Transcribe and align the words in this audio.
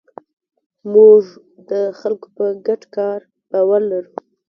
موږ 0.93 1.23
د 1.69 1.71
خلکو 1.99 2.27
په 2.37 2.45
ګډ 2.67 2.81
کار 2.95 3.19
باور 3.51 3.81
لرو. 3.91 4.13